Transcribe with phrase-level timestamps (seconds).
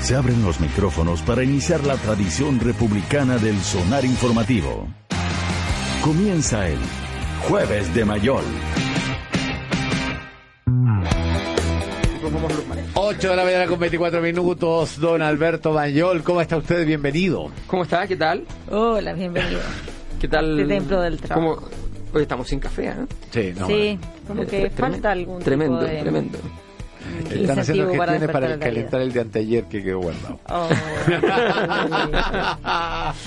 [0.00, 4.88] Se abren los micrófonos para iniciar la tradición republicana del sonar informativo.
[6.02, 6.78] Comienza el
[7.48, 8.44] Jueves de Mayol.
[12.94, 16.86] 8 de la mañana con 24 minutos, don Alberto Mayol, ¿cómo está usted?
[16.86, 17.50] Bienvenido.
[17.66, 18.06] ¿Cómo está?
[18.06, 18.44] ¿Qué tal?
[18.70, 19.60] Hola, bienvenido.
[20.20, 20.64] ¿Qué tal?
[20.66, 21.56] Templo del trabajo.
[21.56, 21.68] ¿Cómo?
[22.12, 22.94] Hoy estamos sin café, ¿eh?
[23.30, 26.38] Sí, no, sí, como Eh, que tremendo, falta algún Tremendo, tipo de tremendo.
[27.30, 28.66] Están haciendo para gestiones para la vida.
[28.66, 30.38] calentar el de anteayer que quedó guardado.
[30.48, 30.68] Oh,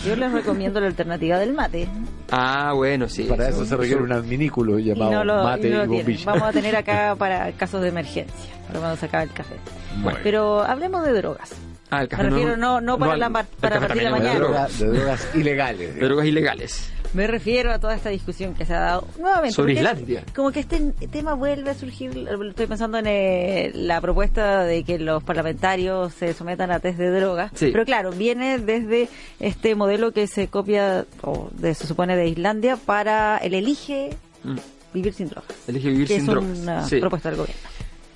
[0.06, 1.88] Yo les recomiendo la alternativa del mate.
[2.32, 3.24] Ah, bueno, sí.
[3.24, 5.98] Para eso se requiere un adminículo Y llamado no lo, mate y y, no tienen.
[5.98, 6.26] bombilla.
[6.26, 9.56] Vamos a tener acá para casos de emergencia, para cuando se acabe el café.
[10.02, 10.20] Bueno.
[10.24, 11.52] Pero hablemos de drogas.
[11.90, 13.46] Ah, el café Me refiero no, no para, al- la, para
[13.80, 14.40] partir también es de, mañana.
[14.40, 14.54] droga.
[14.68, 15.96] drogas, de drogas ilegales.
[15.96, 16.92] De drogas ilegales.
[17.14, 19.54] Me refiero a toda esta discusión que se ha dado nuevamente.
[19.56, 20.24] Sobre Islandia.
[20.36, 20.80] Como que este
[21.12, 22.28] tema vuelve a surgir.
[22.50, 27.12] Estoy pensando en eh, la propuesta de que los parlamentarios se sometan a test de
[27.12, 27.52] drogas.
[27.54, 27.70] Sí.
[27.72, 32.78] Pero claro, viene desde este modelo que se copia, o de- se supone de Islandia,
[32.78, 34.10] para el elige
[34.44, 34.58] Mm.
[34.94, 35.52] vivir sin drogas.
[35.68, 36.60] Elige vivir que sin es drogas.
[36.60, 37.00] una Sí.
[37.00, 37.70] propuesta del gobierno.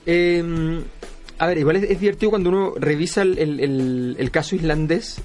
[0.07, 0.83] Eh,
[1.39, 5.21] a ver, igual es, es divertido cuando uno revisa el, el- el- el caso islandés,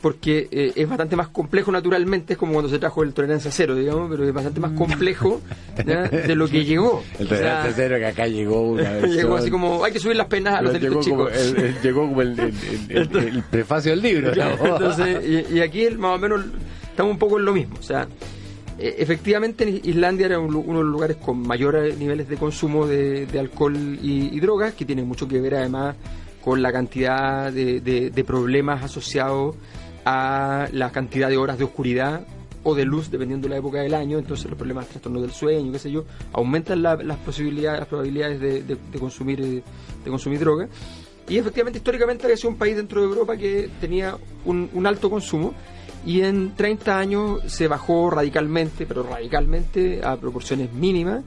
[0.00, 3.74] porque eh, es bastante más complejo naturalmente, es como cuando se trajo el tolerancia cero,
[3.74, 5.40] digamos, pero es bastante más complejo
[5.84, 6.02] ¿ya?
[6.08, 7.02] de lo que llegó.
[7.18, 9.10] El O sea, tolerante cero que acá llegó una vez.
[9.14, 11.32] llegó así como, hay que subir las penas a los delitos chicos.
[11.82, 14.34] llegó como el, prefacio del libro.
[14.34, 14.66] ¿no?
[14.66, 16.44] entonces, y, y aquí el- más o menos
[16.90, 17.76] estamos un poco en lo mismo.
[17.78, 18.06] O sea,
[18.80, 24.38] efectivamente Islandia era uno de los lugares con mayores niveles de consumo de, alcohol y,
[24.40, 25.96] drogas, que tiene mucho que ver además
[26.42, 29.56] con la cantidad de, problemas asociados
[30.04, 32.26] a la cantidad de horas de oscuridad
[32.62, 35.30] o de luz, dependiendo de la época del año, entonces los problemas de trastorno del
[35.32, 39.62] sueño, qué sé yo, aumentan la- las posibilidades, las probabilidades de, de- de consumir eh,
[40.04, 40.68] de consumir droga.
[41.28, 45.08] Y efectivamente, históricamente había sido un país dentro de Europa que tenía un, un alto
[45.08, 45.54] consumo
[46.06, 51.22] y en 30 años se bajó radicalmente, pero radicalmente a proporciones mínimas.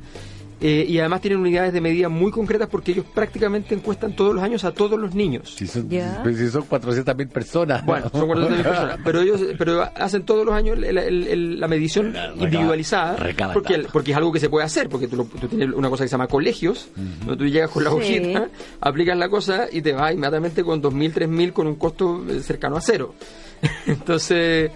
[0.65, 4.41] eh, y además tienen unidades de medida muy concretas porque ellos prácticamente encuestan todos los
[4.41, 5.53] años a todos los niños.
[5.57, 5.89] Si son,
[6.23, 7.85] pues si son 400.000 personas.
[7.85, 11.67] Bueno, son 400.000 personas, pero ellos pero hacen todos los años el- el- el- la
[11.67, 15.25] medición Recaba- individualizada, recaba porque, porque es algo que se puede hacer, porque tú, lo-
[15.25, 16.87] tú tienes una cosa que se llama colegios,
[17.25, 17.95] donde tú llegas con la Sí.
[17.97, 18.47] hojita,
[18.79, 22.77] aplicas la cosa y te vas inmediatamente con 2.000, 3.000 con un costo eh, cercano
[22.77, 23.15] a cero.
[23.87, 24.71] entonces,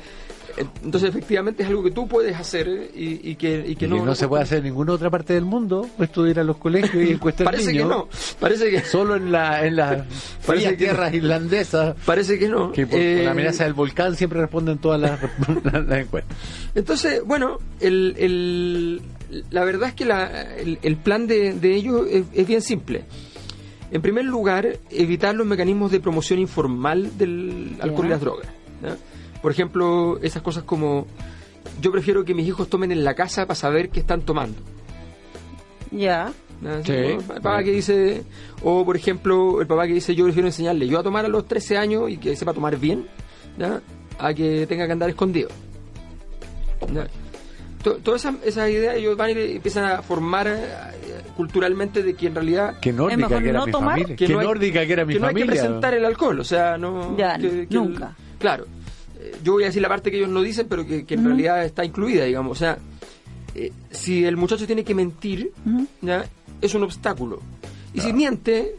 [0.58, 3.90] eh, entonces efectivamente es algo que tú puedes hacer y, y que, y que Y
[3.90, 7.04] no, no, se puede hacer en ninguna otra parte del mundo, estudiar a los colegios
[7.08, 8.08] y encuestar Parece que no,
[8.40, 9.98] parece que, Solo en, la, en las
[10.46, 12.72] Parece frías que tierras irlandesas, parece que no.
[12.72, 15.20] que por, Eh, por la amenaza del volcán siempre responden todas las,
[15.88, 16.36] las encuestas.
[16.74, 19.02] Entonces, bueno, el, el-
[19.52, 23.04] la verdad es que la- el, el plan de, de ellos es, es bien simple.
[23.92, 28.48] En primer lugar, evitar los mecanismos de promoción informal del alcohol y las drogas.
[28.82, 28.96] ¿Ya?
[29.42, 31.08] Por ejemplo, esas cosas como
[31.82, 34.58] yo prefiero que mis hijos tomen en la casa para saber qué están tomando.
[35.92, 36.32] Ya.
[36.62, 36.78] ¿ya?
[36.80, 37.02] Así Sí.
[37.18, 38.24] como El papá que dice,
[38.64, 41.46] o por ejemplo, el papá que dice yo prefiero enseñarle yo a tomar a los
[41.48, 43.08] 13 años y que sepa tomar bien,
[43.60, 43.82] ¿ya?
[44.20, 45.50] a que tenga que andar escondido.
[48.04, 50.58] Todas esas, esas ideas ellos van y empiezan a formar eh,
[51.38, 54.16] culturalmente de que en realidad Qué nórdica mejor que era no mi tomar, familia.
[54.18, 55.54] que no hay- nórdica que era mi que no hay familia.
[55.54, 57.16] que presentar el alcohol, o sea, no...
[57.18, 58.16] Ya, que- que nunca.
[58.18, 58.66] el- claro.
[59.20, 61.26] Eh, Yo voy a decir la parte que ellos no dicen, pero que, que en
[61.26, 62.52] realidad está incluida, digamos.
[62.52, 62.78] O sea,
[63.56, 65.52] eh, si el muchacho tiene que mentir,
[66.62, 67.42] es un obstáculo.
[67.94, 68.76] Y si miente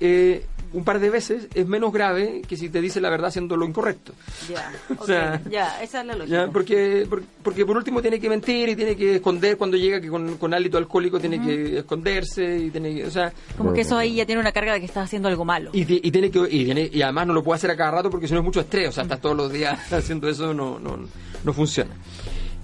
[0.00, 3.56] eh, un par de veces, es menos grave que si te dice la verdad haciendo
[3.56, 4.12] lo incorrecto.
[4.50, 6.46] Ya, O sea, ok, ya, esa es la lógica.
[6.46, 6.50] ¿ya?
[6.50, 10.08] Porque, por- porque por último tiene que mentir y tiene que esconder cuando llega que
[10.08, 13.96] con, con hálito alcohólico tiene que esconderse y tiene que, o sea, Como que eso
[13.98, 15.70] ahí ya tiene una carga de que estás haciendo algo malo.
[15.72, 17.90] y, ti- y tiene que y, tiene- y además no lo puede hacer a cada
[17.90, 20.54] rato porque si no es mucho estrés, o sea, estás todos los días haciendo eso,
[20.54, 20.98] no, no,
[21.44, 21.90] no funciona.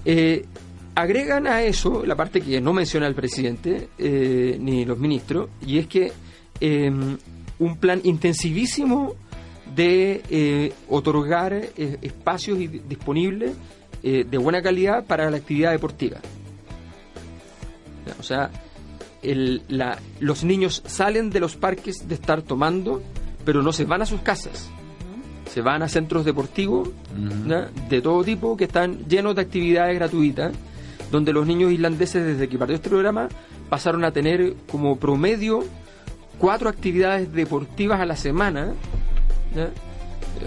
[0.05, 0.45] Eh,
[0.95, 5.77] agregan a eso la parte que no menciona el presidente eh, ni los ministros, y
[5.77, 6.11] es que
[6.61, 6.91] eh,
[7.59, 9.13] un plan intensivísimo
[9.75, 13.51] de eh, otorgar eh, espacios y- disponibles
[14.01, 16.17] eh, de buena calidad para la actividad deportiva.
[18.19, 18.49] O sea,
[19.21, 23.01] el- la- los niños salen de los parques de estar tomando,
[23.45, 24.69] pero no se van a sus casas.
[25.49, 26.89] se van a centros deportivos
[27.89, 30.53] de todo tipo que están llenos de actividades gratuitas,
[31.11, 33.29] donde los niños islandeses desde que partió este programa
[33.67, 35.63] pasaron a tener como promedio
[36.39, 38.73] cuatro actividades deportivas a la semana.
[39.55, 39.69] ¿ya?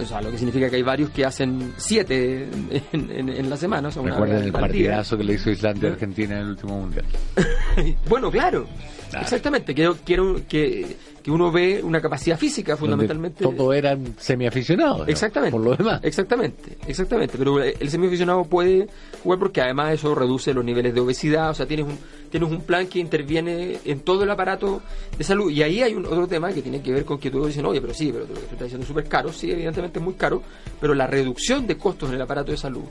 [0.01, 2.47] O sea, lo que significa que hay varios que hacen siete
[2.93, 3.89] en, en- en la semana.
[3.89, 7.05] o sea, Recuerden el partidazo que le hizo Islandia a Argentina en el último mundial.
[8.09, 8.65] bueno, claro.
[9.09, 9.23] Claro.
[9.25, 9.75] Exactamente.
[9.75, 13.43] Quiero, quiero que, que uno ve una capacidad física fundamentalmente.
[13.43, 15.07] Donde Todos eran semiaficionados.
[15.07, 15.51] Exactamente.
[15.51, 15.99] Por lo demás.
[16.03, 17.37] Exactamente, exactamente.
[17.37, 18.87] Pero el semiaficionado puede
[19.21, 21.51] jugar porque además eso reduce los niveles de obesidad.
[21.51, 21.99] O sea, tienes un,
[22.33, 24.81] tienes un plan que interviene en todo el aparato
[25.15, 25.51] de salud.
[25.51, 27.79] Y ahí hay un otro tema que tiene que ver con que tú dicen, oye,
[27.79, 29.31] pero sí, pero lo que estás diciendo súper caro.
[29.31, 30.41] Sí, evidentemente es muy caro.
[30.81, 32.83] Pero la reducción de costos en el aparato de salud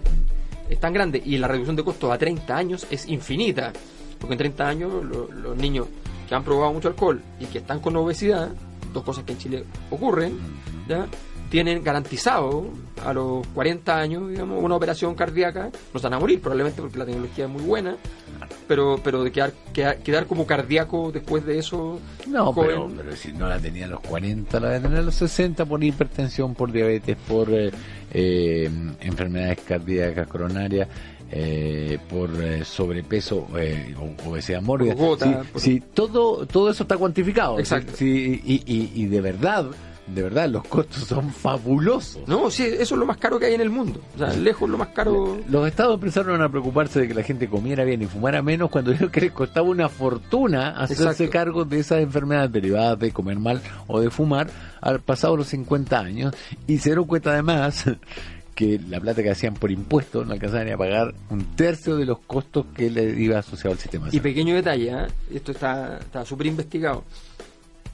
[0.71, 3.73] es tan grande y la reducción de costos a 30 años es infinita.
[4.21, 5.89] Porque en 30 años lo- los niños
[6.29, 8.51] que han probado mucho alcohol y que están con obesidad,
[8.93, 10.39] dos cosas que en Chile ocurren,
[10.89, 11.07] ¿ya?
[11.51, 12.65] tienen garantizado
[13.05, 16.97] a los 40 años, digamos, una operación cardíaca, no se van a morir probablemente porque
[16.97, 17.97] la tecnología es muy buena,
[18.69, 23.17] pero pero de quedar, quedar, quedar como cardíaco después de eso, No, joven, pero, pero
[23.17, 26.71] si no la tenía a los 40, la tener a los 60 por hipertensión, por
[26.73, 27.71] diabetes, por eh,
[28.13, 30.89] eh, enfermedades cardíacas coronarias,
[31.31, 34.95] eh, por eh, sobrepeso, eh, o obesidad mórbida.
[34.95, 37.59] Por gota, Sí, por- sí, todo, todo eso está cuantificado.
[37.59, 37.93] Exacto.
[37.97, 39.67] Sí, y, y, y de verdad,
[40.07, 42.27] de verdad, los costos son fabulosos.
[42.27, 44.01] No, sí, eso es lo más caro que hay en el mundo.
[44.15, 45.39] O sea, lejos lo más caro.
[45.49, 48.91] Los estados empezaron a preocuparse de que la gente comiera bien y fumara menos cuando
[48.91, 51.31] vieron que les costaba una fortuna hacerse Exacto.
[51.31, 54.49] cargo de esas enfermedades derivadas de comer mal o de fumar
[54.81, 56.35] al pasado los 50 años
[56.67, 57.85] y se dieron cuenta además
[58.55, 62.05] que la plata que hacían por impuestos no alcanzaban ni a pagar un tercio de
[62.05, 64.09] los costos que le iba asociado al sistema.
[64.13, 65.07] Y pequeño detalle, ¿eh?
[65.33, 67.05] esto está está súper investigado.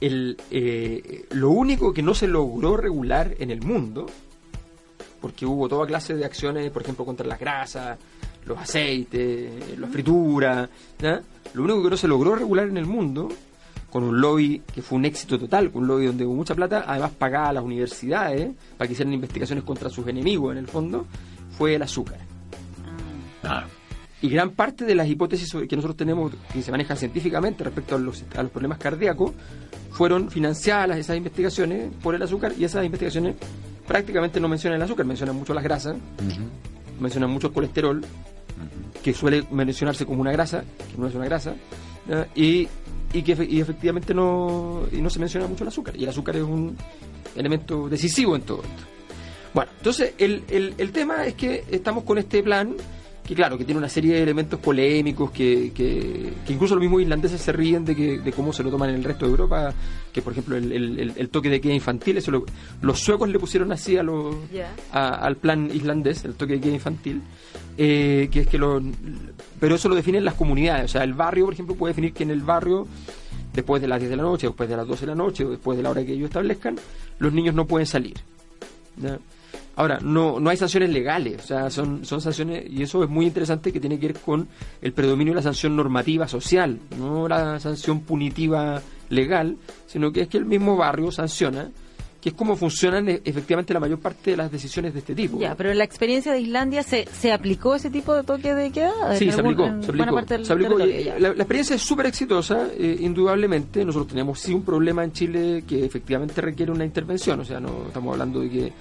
[0.01, 4.05] El, eh, lo único que no se logró regular en el mundo,
[5.21, 7.97] porque hubo toda clase de acciones, por ejemplo, contra las grasas,
[8.45, 11.21] los aceites, la fritura, ¿ya?
[11.53, 13.29] lo único que no se logró regular en el mundo,
[13.89, 16.85] con un lobby que fue un éxito total, con un lobby donde hubo mucha plata,
[16.87, 21.05] además pagaba a las universidades para que hicieran investigaciones contra sus enemigos en el fondo,
[21.57, 22.19] fue el azúcar.
[23.43, 23.65] Ah,
[24.21, 27.99] Y gran parte de las hipótesis que nosotros tenemos, que se manejan científicamente respecto a
[27.99, 29.31] los, a los problemas cardíacos,
[29.91, 33.35] fueron financiadas esas investigaciones por el azúcar y esas investigaciones
[33.87, 35.95] prácticamente no mencionan el azúcar, mencionan mucho las grasas,
[36.99, 38.01] mencionan mucho el colesterol,
[39.01, 41.55] que suele mencionarse como una grasa, que no es una grasa,
[42.35, 42.67] y,
[43.13, 45.95] y que y efectivamente no, y no se menciona mucho el azúcar.
[45.95, 46.75] Y el azúcar es un
[47.35, 48.83] elemento decisivo en todo esto.
[49.53, 52.75] Bueno, entonces el, el, el tema es que estamos con este plan
[53.29, 57.03] que claro, que tiene una serie de elementos polémicos que, que, que incluso los mismos
[57.03, 59.71] islandeses se ríen de, que, de cómo se lo toman en el resto de Europa,
[60.11, 60.71] que por ejemplo el,
[61.15, 62.43] el- toque de queda infantil, eso lo-
[62.81, 64.35] los suecos le pusieron así a los,
[64.91, 67.21] a- al plan islandés, el toque de queda infantil,
[67.77, 68.81] eh, que es que lo,
[69.59, 72.23] pero eso lo definen las comunidades, o sea, el barrio, por ejemplo, puede definir que
[72.23, 72.87] en el barrio,
[73.53, 75.51] después de las 10 de la noche, después de las 12 de la noche, o
[75.51, 76.77] después de la hora que ellos establezcan,
[77.19, 78.15] los niños no pueden salir.
[79.79, 83.25] Ahora, no, no hay sanciones legales, o sea, son, son sanciones, y eso es muy
[83.25, 84.49] interesante que tiene que ver con
[84.81, 89.55] el predominio de la sanción normativa social, no la sanción punitiva legal,
[89.87, 91.71] sino que es que el mismo barrio sanciona,
[92.19, 95.39] que es como funcionan e- efectivamente la mayor parte de las decisiones de este tipo.
[95.39, 98.71] Ya, pero en la experiencia de Islandia se, se aplicó ese tipo de toque de
[98.71, 99.15] queda.
[99.15, 100.77] Sí, se aplicó, se buena aplicó.
[100.77, 103.85] se Y, la experiencia es súper exitosa, eh, indudablemente.
[103.85, 107.39] Nosotros tenemos sí un problema en Chile que efectivamente requiere una intervención.
[107.39, 108.73] O sea, no estamos hablando de que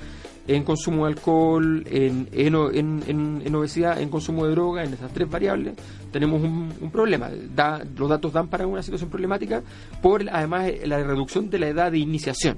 [0.48, 5.12] en consumo de alcohol, en, en, en, en- obesidad, en consumo de droga, en esas
[5.12, 5.74] tres variables,
[6.10, 7.30] tenemos un, un problema.
[7.54, 9.62] Da- los datos dan para una situación problemática
[10.02, 12.56] por además la reducción de la edad de iniciación.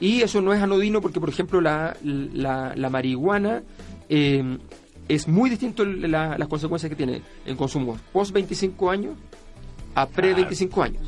[0.00, 3.62] Y eso no es anodino porque, por ejemplo, la, la, la marihuana
[4.08, 4.58] eh,
[5.08, 9.14] es muy distinto la- las consecuencias que tiene en consumo post 25 años
[9.94, 11.02] a pre 25 años.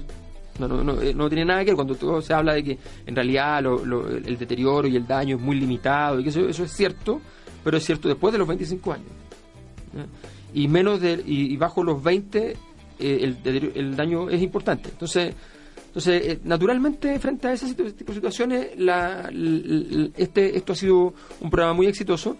[0.58, 2.78] No, no, no, eh, no tiene nada que ver cuando todo se habla de que
[3.06, 6.64] en realidad lo- el deterioro y el daño es muy limitado y que eso, eso
[6.64, 7.20] es cierto,
[7.64, 9.08] pero es cierto después de los 25 años.
[10.54, 14.90] Y menos de, y, bajo los 20 eh, el, el daño es importante.
[14.90, 15.34] Entonces,
[15.86, 19.30] entonces, eh, naturalmente, frente a ese tipo de situaciones, la-
[20.16, 22.36] este, esto ha sido un programa muy exitoso.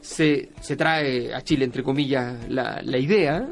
[0.00, 3.48] Se, se trae a Chile, entre comillas, la, la idea.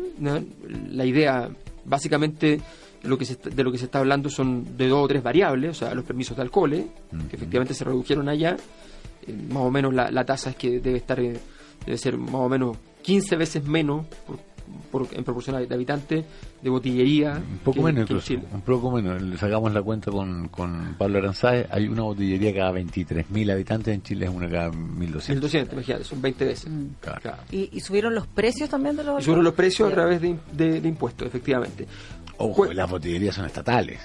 [0.91, 1.49] La idea,
[1.85, 2.61] básicamente,
[3.07, 5.23] lo que se está- de lo que se está hablando son de dos o tres
[5.23, 6.87] variables, o sea, los permisos de alcohol, ¿eh?
[7.31, 8.57] que efectivamente se redujeron allá.
[9.27, 11.39] Eh, más o menos la, la tasa es que debe estar, eh,
[11.85, 14.39] debe ser más o menos 15 veces menos por
[14.91, 16.25] por- en proporción de habitantes
[16.61, 17.35] de botillería.
[17.35, 18.43] Un poco que- menos que en incluso, Chile.
[18.53, 19.23] un poco menos.
[19.23, 21.69] Le sacamos la cuenta con, con Pablo Aranzáez.
[21.71, 25.29] Hay una botillería cada 23.000 habitantes, en Chile es una cada 1.200.
[25.35, 26.69] 1200, imagínate, son 20 veces.
[27.01, 27.21] Claro.
[27.23, 27.43] Claro.
[27.53, 30.37] ¿Y, y subieron los precios también de los Y sobre los precios a través de,
[30.53, 31.87] de- de impuestos, efectivamente.
[32.38, 34.00] Ojo, Jue- las botillerías son estatales.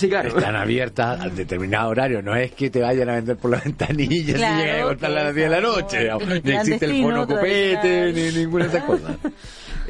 [0.00, 0.28] Sí, claro.
[0.30, 2.22] Están abiertas al determinado horario.
[2.22, 5.10] No es que te vayan a vender por las ventanillas Claro, y llegan a cortar
[5.10, 6.08] a las que 10 de la noche.
[6.42, 9.16] Ni existe el fono copete, ni ninguna de esas cosas.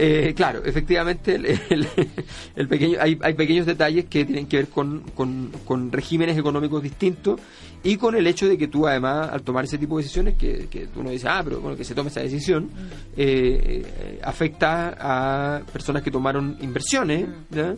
[0.03, 1.87] Eh, claro, efectivamente, el, el-
[2.57, 6.83] el pequeño, hay, hay pequeños detalles que tienen que ver con, con- con regímenes económicos
[6.83, 7.39] distintos
[7.83, 10.69] y con el hecho de que tú, además, al tomar ese tipo de decisiones, que,
[10.71, 12.71] que uno dice, ah, pero bueno, que se tome esa decisión,
[13.15, 17.75] eh, eh, afecta a personas que tomaron inversiones, ¿ya?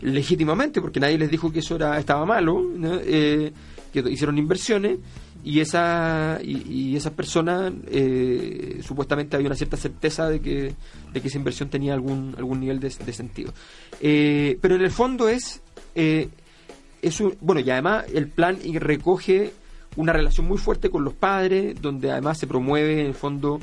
[0.00, 2.62] Legítimamente, porque nadie les dijo que eso era, estaba malo.
[3.04, 3.52] Eh,
[3.92, 4.98] que hicieron inversiones
[5.44, 10.74] y esa y, esas personas eh, supuestamente había una cierta certeza de que
[11.12, 13.52] de que esa inversión tenía algún algún nivel de, sentido
[14.00, 15.60] Eh, pero en el fondo es
[15.94, 16.28] eh,
[17.02, 19.52] es un- bueno y además el plan recoge
[19.94, 23.60] una relación muy fuerte con los padres donde además se promueve en el fondo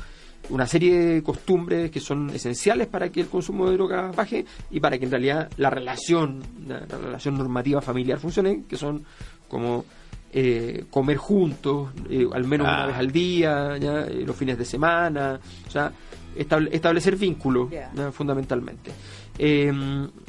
[0.49, 4.79] una serie de costumbres que son esenciales para que el consumo de drogas baje y
[4.79, 9.03] para que en realidad la relación, la, la relación normativa familiar funcione, que son
[9.47, 9.85] como
[10.33, 12.75] eh, comer juntos, eh, al menos Ah.
[12.77, 14.01] una vez al día, ¿ya?
[14.07, 15.91] Eh, los fines de semana, o sea,
[16.37, 17.69] estable- establecer vínculos
[18.13, 18.91] fundamentalmente.
[19.37, 19.71] Eh,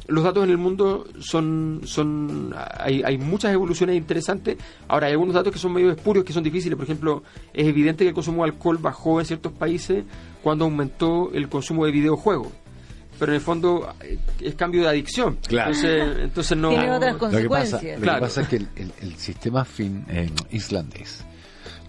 [0.09, 4.57] los datos en el mundo son, son hay, hay muchas evoluciones interesantes.
[4.89, 6.77] Ahora, hay algunos datos que son medio espurios, que son difíciles.
[6.77, 7.23] Por ejemplo,
[7.55, 10.05] es evidente que el consumo de alcohol bajó en ciertos países
[10.43, 12.49] cuando aumentó el consumo de videojuegos.
[13.19, 15.39] Pero en el fondo eh, es cambio de adicción.
[15.47, 15.71] Claro.
[15.73, 16.71] Entonces, entonces no...
[16.71, 17.39] Tiene otras Lo que pasa,
[17.79, 17.95] consecuencias.
[17.99, 18.19] lo Claro.
[18.19, 21.25] que pasa es que el, el- el sistema fin, eh, islandés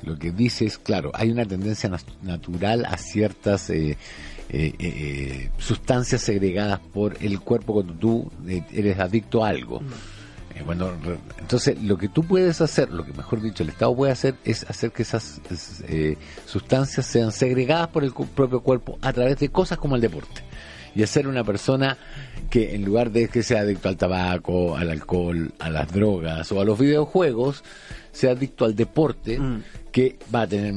[0.03, 1.89] lo que dice es, claro, hay una tendencia
[2.23, 3.97] natural a ciertas eh,
[4.53, 9.81] eh, eh, sustancias segregadas por el cuerpo cuando tú eh, eres adicto a algo.
[10.55, 10.91] Eh, bueno,
[11.39, 14.63] entonces lo que tú puedes hacer, lo que mejor dicho el Estado puede hacer es
[14.69, 19.49] hacer que esas es, eh, sustancias sean segregadas por el propio cuerpo a través de
[19.49, 20.43] cosas como el deporte
[20.95, 21.97] y hacer una persona
[22.51, 26.61] que en lugar de que sea adicto al tabaco, al alcohol, a las drogas o
[26.61, 27.63] a los videojuegos,
[28.13, 29.63] sea adicto al deporte, Mm.
[29.91, 30.73] que va a tener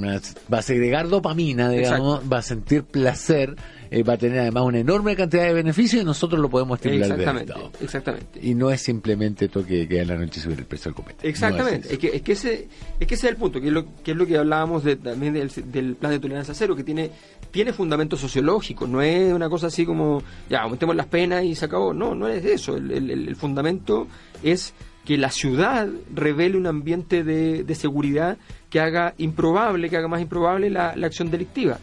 [0.53, 3.55] va a segregar dopamina, digamos, va a sentir placer,
[3.91, 7.11] eh, va a tener además una enorme cantidad de beneficios y nosotros lo podemos estimular
[7.13, 7.73] Exactamente, Estado.
[7.81, 8.41] exactamente.
[8.43, 11.29] Y no es simplemente toque que en la noche subir el precio del copete.
[11.29, 13.73] Exactamente, No es, que, es, que ese, es que ese es el punto, que es
[13.73, 16.85] lo que, es lo que hablábamos de- también del, del plan de tolerancia cero, que
[16.85, 17.11] tiene,
[17.51, 21.65] tiene fundamento sociológico, no es una cosa así como, ya, aumentemos las penas y se
[21.67, 24.09] acabó, no, no es eso, el, el- el fundamento
[24.43, 24.75] es
[25.07, 28.37] que la ciudad revele un ambiente de, de seguridad
[28.69, 31.79] que haga improbable, que haga más improbable la, la acción delictiva.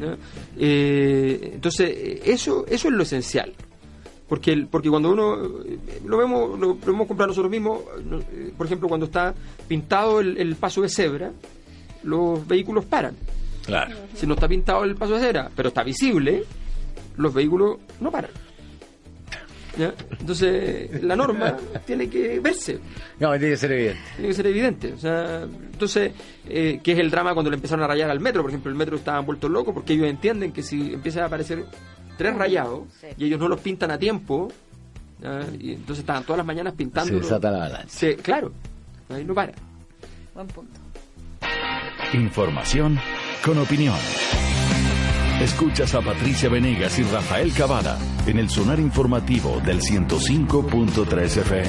[0.00, 0.16] ¿no?
[0.56, 3.52] Eh, entonces, eso, eso es lo esencial.
[4.28, 5.36] Porque, el- porque cuando uno
[6.06, 7.80] lo vemos, lo podemos comprar nosotros mismos,
[8.32, 9.34] eh, por ejemplo, cuando está
[9.66, 11.32] pintado el, el paso de cebra,
[12.04, 13.16] los vehículos paran.
[13.66, 13.96] Claro.
[14.14, 16.44] Si no está pintado el paso de cebra, pero está visible,
[17.16, 18.30] los vehículos no paran.
[19.78, 19.94] ¿Ya?
[20.18, 21.56] Entonces, la norma
[21.86, 22.80] tiene que verse,
[23.20, 24.00] No, tiene que ser evidente.
[24.16, 24.92] tiene que ser evidente.
[24.92, 26.12] O sea, entonces,
[26.48, 28.42] eh, ¿qué es el drama cuando le empezaron a rayar al metro?
[28.42, 31.64] Por ejemplo, el metro estaba vuelto loco porque ellos entienden que si empiezan a aparecer
[32.16, 33.06] tres rayados Sí.
[33.16, 34.48] y ellos no los pintan a tiempo,
[35.22, 35.42] ¿ya?
[35.60, 37.14] y entonces estaban todas las mañanas Se pintando.
[37.16, 38.16] desata la avalancha.
[38.20, 38.50] claro,
[39.10, 39.52] ahí no para.
[40.34, 40.80] Buen punto.
[42.14, 42.98] Información
[43.44, 43.94] con opinión.
[45.40, 51.68] Escuchas a Patricia Venegas y Rafael Cavada en el sonar informativo del 105.3 FM.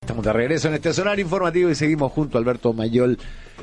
[0.00, 3.16] Estamos de regreso en este sonar informativo y seguimos junto a Alberto Mayol.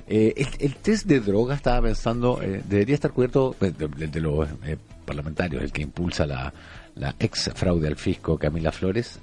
[0.07, 4.47] Eh, el, test de droga estaba pensando, eh, debería estar cubierto de, de- de los
[4.65, 6.53] eh, parlamentarios, el que impulsa la,
[6.95, 9.19] la ex fraude al fisco Camila Flores,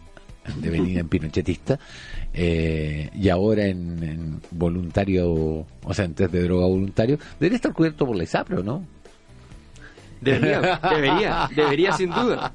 [0.56, 1.78] devenida en pinochetista,
[2.32, 8.06] eh, y ahora en, voluntario, o sea, en test de droga voluntario, debería estar cubierto
[8.06, 8.84] por la ISAPRO, ¿no?
[10.20, 12.52] Debería, debería, debería sin duda,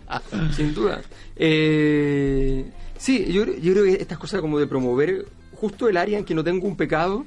[0.56, 1.02] sin duda.
[1.36, 2.66] Eh,
[2.98, 6.34] sí, yo, yo creo que estas cosas como de promover justo el área en que
[6.34, 7.26] no tengo un pecado.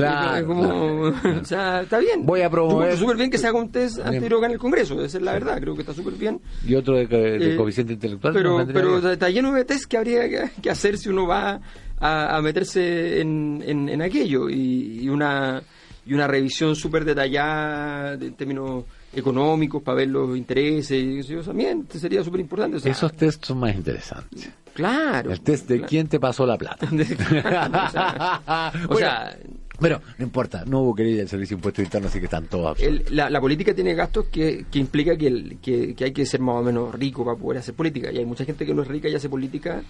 [0.00, 1.40] Claro, es como, claro.
[1.42, 2.24] o sea, está bien.
[2.26, 5.18] Voy a promover- súper bien que se haga un test antidroga en el Congreso, esa
[5.18, 6.40] es la verdad, creo que está súper bien.
[6.66, 8.32] Y otro de, de Eh, coeficiente intelectual.
[8.34, 11.26] Pero, ¿no vendría pero está lleno de test que habría que, que hacer si uno
[11.26, 11.60] va
[11.98, 15.62] a, a meterse en, en, en aquello y, y una
[16.06, 21.42] y una revisión súper detallada de- en términos económicos para ver los intereses y yo,
[21.42, 22.78] también sería súper importante.
[22.78, 24.50] o sea, Esos test son más interesantes.
[24.72, 25.30] claro.
[25.32, 25.88] El test de claro.
[25.88, 26.88] quién te pasó la plata.
[26.90, 29.38] O sea, o Bueno, sea,
[29.80, 32.78] Bueno, no importa, no hubo querella del Servicio de Impuestos Internos, así que están todos.
[32.80, 36.26] El- la, la política tiene gastos que, que implica que, el- que, que hay que
[36.26, 38.12] ser más o menos rico para poder hacer política.
[38.12, 39.82] Y hay mucha gente que no es rica y hace política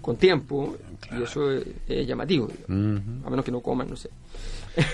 [0.00, 0.76] con tiempo,
[1.18, 3.00] y eso es, es llamativo, digamos.
[3.02, 3.26] Ujú.
[3.26, 4.08] a menos que no coman, no sé.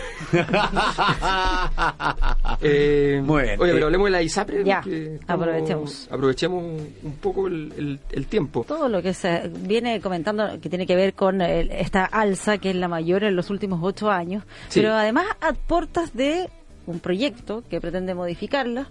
[2.61, 3.61] Eh, Muy bien.
[3.61, 4.65] Oye, Eh, pero hablemos de la ISAPRE.
[4.65, 6.09] Ya, estamos- aprovechemos.
[6.11, 8.65] Aprovechemos un, un poco el, el- el tiempo.
[8.67, 12.71] Todo lo que se viene comentando que tiene que ver con el- esta alza que
[12.71, 14.81] es la mayor en los últimos ocho años, Sí.
[14.81, 16.49] pero además a portas de
[16.87, 18.89] un proyecto que pretende modificarla,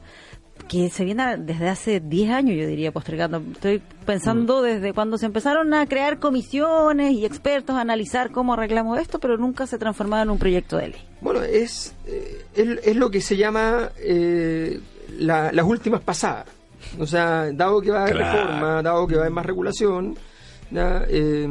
[0.68, 3.42] que se viene desde hace 10 años, yo diría, postergando.
[3.52, 4.66] Estoy pensando Mm.
[4.66, 9.38] desde cuando se empezaron a crear comisiones y expertos a analizar cómo arreglamos esto, pero
[9.38, 11.02] nunca se transformaba en un proyecto de ley.
[11.22, 14.80] Bueno, es, eh, es, es lo que se llama eh,
[15.20, 16.46] la- las últimas pasadas.
[17.00, 18.40] O sea, dado que va a haber Claro.
[18.42, 20.18] reforma, dado que va a haber más regulación,
[20.74, 21.06] ¿ya?
[21.08, 21.48] Eh,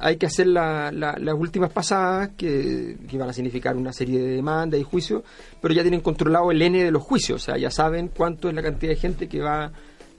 [0.00, 4.18] hay que hacer la- la- las últimas pasadas que, que van a significar una serie
[4.20, 5.22] de demandas y juicios,
[5.62, 8.54] pero ya tienen controlado el N de los juicios, o sea, ya saben cuánto es
[8.54, 9.70] la cantidad de gente que va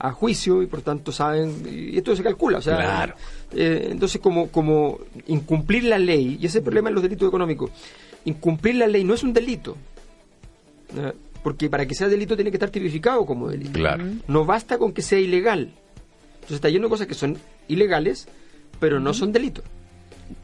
[0.02, 3.14] a juicio y por tanto saben, y esto se calcula, o sea, Claro.
[3.52, 7.28] eh, entonces como, como incumplir la ley, y ese es el problema en los delitos
[7.28, 7.70] económicos,
[8.24, 9.76] incumplir la ley no es un delito,
[10.96, 11.12] ¿ya?
[11.42, 13.72] porque para que sea delito tiene que estar tipificado como delito.
[13.72, 14.04] Claro.
[14.28, 15.72] No basta con que sea ilegal.
[16.50, 17.38] Entonces está lleno de cosas que son
[17.68, 18.26] ilegales,
[18.80, 19.64] pero no son delitos.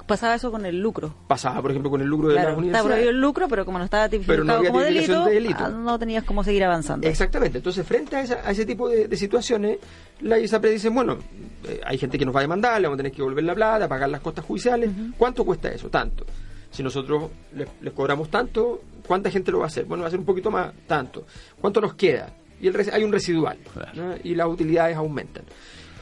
[0.07, 1.13] Pasaba eso con el lucro.
[1.27, 3.15] Pasaba, por ejemplo, con el lucro de las estaba prohibido el universidades.
[3.21, 5.65] lucro, pero como no estaba Pero no tipificado había como delito, de delito.
[5.65, 7.09] ah, no tenías cómo seguir avanzando.
[7.09, 7.59] Exactamente.
[7.59, 9.79] Entonces, frente a, esa- a ese tipo de, de situaciones,
[10.21, 11.19] la ISAPRE dice, bueno,
[11.65, 13.55] eh, hay gente que nos va a demandar, le vamos a tener que devolver la
[13.57, 14.91] plata, pagar las costas judiciales.
[15.19, 15.89] ¿Cuánto cuesta eso?
[15.89, 16.25] Tanto.
[16.71, 19.87] Si nosotros les, les cobramos tanto, ¿cuánta gente lo va a hacer?
[19.87, 21.27] Bueno, va a ser un poquito más, tanto.
[21.61, 22.33] ¿Cuánto nos queda?
[22.61, 23.59] Y el hay un residual.
[23.73, 23.91] Claro.
[23.95, 24.15] ¿no?
[24.25, 25.45] Y las utilidades aumentan.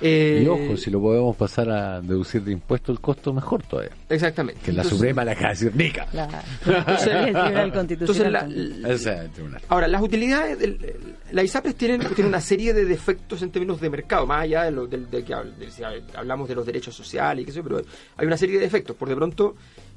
[0.00, 3.92] Eh, Y ojo, si lo podemos pasar a deducir de impuesto el costo, mejor todavía.
[4.08, 4.60] Exactamente.
[4.60, 6.06] Que la Entonces- Suprema la acaba de decir, nica.
[6.12, 6.24] La,
[6.66, 8.32] Entonces- el Tribunal Entonces, Constitucional.
[8.32, 8.82] la- también.
[8.82, 9.62] la- Ese es el tribunal.
[9.68, 10.96] Ahora, las utilidades, del-
[11.32, 14.70] la ISAPRES tienen, tienen una serie de defectos en términos de mercado, más allá de,
[14.72, 15.82] lo, del- de que hab- de- si
[16.14, 17.82] hablamos de los derechos sociales y qué sé yo, pero
[18.16, 18.96] hay una serie de defectos.
[18.96, 19.54] Por de pronto,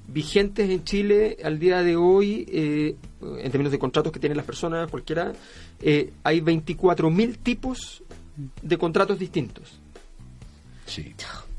[0.07, 2.95] vigentes en Chile al día de hoy, eh,
[3.39, 5.33] en términos de contratos que tienen las personas, cualquiera,
[5.81, 8.03] eh, hay 24.000 tipos
[8.61, 9.79] de contratos distintos.
[10.87, 11.13] Sí.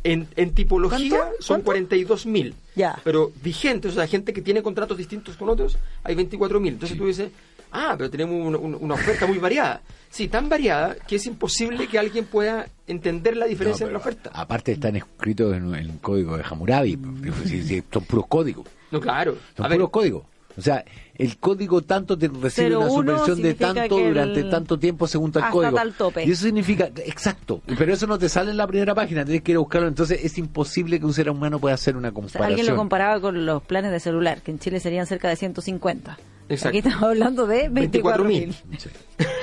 [0.05, 1.37] En, en tipología ¿Cuánto?
[1.43, 1.95] son ¿Cuánto?
[1.97, 2.55] 42.000.
[2.77, 2.99] Ya.
[3.05, 6.69] Pero vigentes, o sea, gente que tiene contratos distintos con otros, hay 24.000.
[6.69, 7.31] Entonces tú dices,
[7.73, 9.83] ah, pero tenemos una, una- una oferta muy variada.
[10.11, 13.99] Sí, tan variada que es imposible que alguien pueda entender la diferencia No, en la
[13.99, 14.31] oferta.
[14.33, 16.97] Aparte están escritos en, en el código de Hammurabi.
[16.97, 18.67] pues, son puros códigos.
[18.91, 19.37] No, claro.
[19.57, 20.23] Son A ver, puros códigos.
[20.57, 20.83] O sea,
[21.19, 25.33] el código tanto te recibe Pero una subvención de tanto el- durante tanto tiempo según
[25.33, 25.75] tal hasta código.
[25.77, 26.25] tal tope.
[26.25, 29.51] Y eso significa, exacto, pero eso no te sale en la primera página, tienes que
[29.53, 29.89] ir a buscarlo.
[29.89, 32.47] Entonces es imposible que un ser humano pueda hacer una O sea, comparación.
[32.47, 36.17] alguien lo comparaba con los planes de celular, que en Chile serían cerca de 150.
[36.51, 36.69] Exacto.
[36.69, 38.55] Aquí estamos hablando de 24.000.
[38.63, 38.79] 24.000.
[38.79, 38.89] Sí.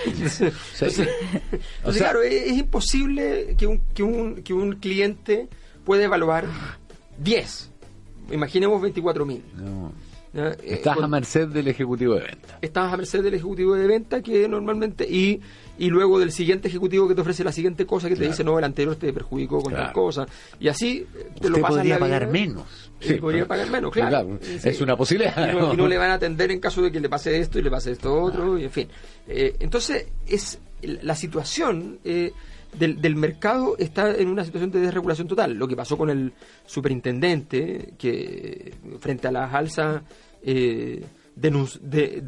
[0.08, 0.46] Entonces, Sí.
[0.46, 1.10] entonces,
[1.84, 5.50] O sea- claro, es, es imposible que un, que, un, que un cliente
[5.84, 6.46] pueda evaluar
[7.20, 7.70] 10.
[8.32, 9.42] Imaginemos 24.000.
[9.56, 9.92] No.
[10.36, 12.58] Eh, Estás con- a merced del ejecutivo de venta.
[12.62, 15.40] estabas a merced del ejecutivo de venta que normalmente y,
[15.78, 18.32] y luego del siguiente ejecutivo que te ofrece la siguiente cosa que te Claro.
[18.34, 19.86] dice no el anterior te perjudicó con Claro.
[19.86, 20.26] tal cosa
[20.60, 22.18] y así eh, te lo pasas podría la vida.
[22.20, 22.64] pagar menos.
[23.00, 24.38] Sí, podría pagar menos, claro.
[24.42, 24.58] Sí.
[24.70, 25.52] Es una posibilidad.
[25.54, 27.60] Y no, y no le van a atender en caso de que le pase esto
[27.60, 28.88] y le pase esto otro, y en fin.
[29.28, 32.32] Eh, entonces, es la situación eh,
[32.78, 35.54] del, del mercado está en una situación de desregulación total.
[35.54, 36.34] Lo que pasó con el
[36.66, 40.02] superintendente, que frente a las alzas
[40.44, 41.04] eh,
[41.40, 42.22] denun- de-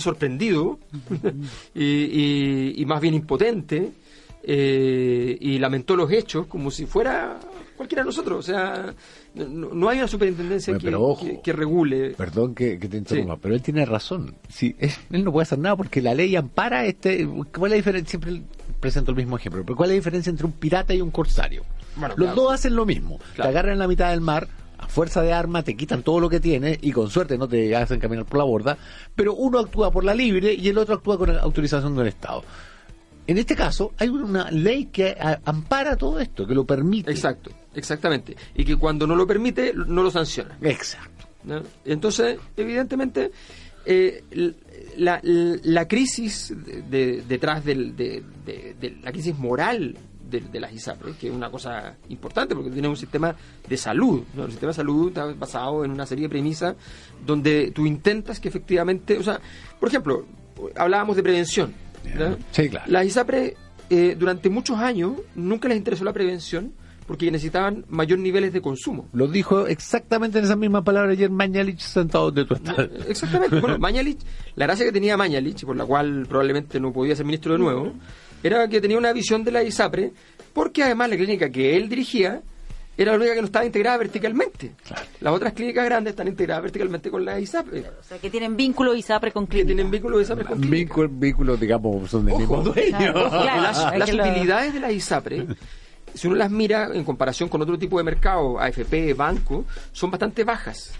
[0.00, 0.78] sorprendido
[1.74, 3.92] y, y- y más bien impotente.
[4.44, 7.38] eh, y lamentó los hechos como si fuera
[7.76, 8.38] cualquiera de nosotros.
[8.40, 8.92] O sea,
[9.36, 11.24] no, no hay una superintendencia Bueno, que, pero ojo.
[11.26, 12.10] que- que regule.
[12.10, 13.40] Perdón que, que te interrumpa, Sí.
[13.40, 14.34] pero él tiene razón.
[14.48, 17.24] Sí, él no puede hacer nada porque la ley ampara este.
[17.26, 18.10] ¿Cuál es la diferencia?
[18.10, 18.42] Siempre
[18.82, 21.64] presento el mismo ejemplo, pero ¿cuál es la diferencia entre un pirata y un corsario?
[21.96, 22.42] Bueno, Los claro.
[22.42, 23.18] dos hacen lo mismo.
[23.34, 23.42] Claro.
[23.44, 26.28] Te agarran en la mitad del mar, a fuerza de arma, te quitan todo lo
[26.28, 28.76] que tienes y con suerte no te hacen caminar por la borda,
[29.14, 32.44] pero uno actúa por la libre y el otro actúa con autorización del Estado.
[33.26, 37.10] En este caso, hay una ley que ampara todo esto, que lo permite.
[37.12, 38.36] Exacto, exactamente.
[38.56, 40.58] Y que cuando no lo permite, no lo sanciona.
[40.60, 41.26] Exacto.
[41.44, 41.62] ¿no?
[41.84, 43.30] Entonces, evidentemente,
[43.86, 44.24] eh,
[44.96, 48.22] la, la crisis de- de- detrás del- de,
[49.02, 49.96] la crisis moral
[50.28, 53.34] de, de las ISAPRES, que es una cosa importante porque tiene un sistema
[53.68, 54.22] de salud.
[54.34, 54.44] ¿no?
[54.44, 56.74] El sistema de salud está basado en una serie de premisas
[57.26, 59.40] donde tú intentas que efectivamente, o sea,
[59.78, 60.26] por ejemplo,
[60.76, 61.74] hablábamos de prevención.
[62.50, 62.90] Sí, claro.
[62.90, 63.54] Las ISAPRES
[63.90, 66.72] eh, durante muchos años nunca les interesó la prevención
[67.12, 69.06] porque necesitaban mayor niveles de consumo.
[69.12, 72.88] Lo dijo exactamente en esa misma palabra ayer Mañalich sentado donde tú estás.
[73.06, 73.60] Exactamente.
[73.60, 74.18] Bueno, Mañalich,
[74.54, 77.92] la gracia que tenía Mañalich, por la cual probablemente no podía ser ministro de nuevo,
[78.42, 80.12] era que tenía una visión de la ISAPRE,
[80.54, 82.40] porque además la clínica que él dirigía
[82.96, 84.72] era la única que no estaba integrada verticalmente.
[85.20, 88.94] Las otras clínicas grandes están integradas verticalmente con la ISAPRE, O sea, que tienen vínculo
[88.94, 89.66] ISAPRE con que clínica.
[89.68, 90.76] tienen vínculo ISAPRE con clínica.
[90.76, 92.96] Vínculos, vínculos, digamos, son del mismo dueño.
[92.96, 93.62] Claro, claro.
[93.62, 95.46] las las que lo- utilidades de la ISAPRE,
[96.14, 100.44] si uno las mira en comparación con otro tipo de mercado, AFP, banco, son bastante
[100.44, 100.92] bajas.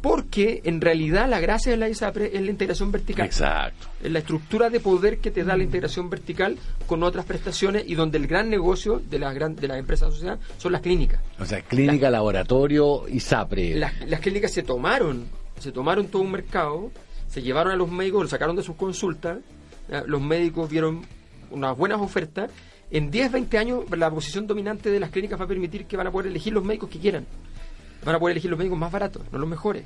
[0.00, 3.24] Porque en realidad la gracia de la ISAPRE es la integración vertical.
[3.24, 3.88] Exacto.
[4.02, 7.94] Es la estructura de poder que te da la integración vertical con otras prestaciones y
[7.94, 11.22] donde el gran negocio de las, gran, de las empresas asociadas son las clínicas.
[11.38, 13.76] O sea, clínica, laboratorio y SAPRE.
[13.76, 15.24] Las, las clínicas se tomaron,
[15.58, 16.90] se tomaron todo un mercado,
[17.26, 19.38] se llevaron a los médicos, lo sacaron de sus consultas,
[20.06, 21.02] los médicos vieron
[21.50, 22.50] unas buenas ofertas.
[22.94, 26.06] En 10, 20 años la posición dominante de las clínicas va a permitir que van
[26.06, 27.26] a poder elegir los médicos que quieran.
[28.04, 29.84] Van a poder elegir los médicos más baratos, no los mejores.